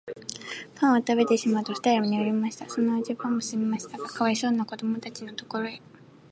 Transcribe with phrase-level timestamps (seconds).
[0.73, 2.67] パンをたべてしまうと、ふたりは眠りました。
[2.67, 5.79] そのうちに晩もすぎましたが、かわいそうなこどもたちのところへ、